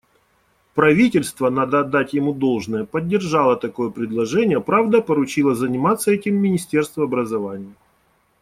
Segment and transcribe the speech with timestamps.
[0.73, 7.75] Правительство, надо отдать ему должное, поддержало такое предложение, правда, поручило заниматься этим Министерству образования.